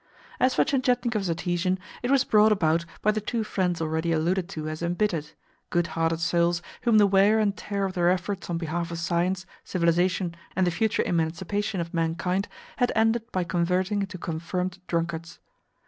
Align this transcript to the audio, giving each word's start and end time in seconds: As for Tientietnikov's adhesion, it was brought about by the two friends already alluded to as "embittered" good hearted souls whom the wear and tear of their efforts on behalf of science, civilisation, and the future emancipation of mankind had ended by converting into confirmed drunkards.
As 0.39 0.55
for 0.55 0.63
Tientietnikov's 0.65 1.29
adhesion, 1.29 1.77
it 2.01 2.09
was 2.09 2.23
brought 2.23 2.51
about 2.51 2.85
by 3.03 3.11
the 3.11 3.21
two 3.21 3.43
friends 3.43 3.79
already 3.79 4.11
alluded 4.11 4.49
to 4.49 4.67
as 4.67 4.81
"embittered" 4.81 5.29
good 5.69 5.85
hearted 5.93 6.19
souls 6.19 6.63
whom 6.81 6.97
the 6.97 7.05
wear 7.05 7.37
and 7.37 7.55
tear 7.55 7.85
of 7.85 7.93
their 7.93 8.09
efforts 8.09 8.49
on 8.49 8.57
behalf 8.57 8.89
of 8.89 8.97
science, 8.97 9.45
civilisation, 9.63 10.33
and 10.55 10.65
the 10.65 10.71
future 10.71 11.03
emancipation 11.03 11.79
of 11.79 11.93
mankind 11.93 12.47
had 12.77 12.91
ended 12.95 13.31
by 13.31 13.43
converting 13.43 14.01
into 14.01 14.17
confirmed 14.17 14.79
drunkards. 14.87 15.37